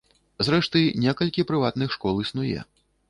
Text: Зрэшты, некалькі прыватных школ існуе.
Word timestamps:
Зрэшты, 0.45 0.81
некалькі 1.03 1.45
прыватных 1.53 1.95
школ 1.97 2.15
існуе. 2.25 2.57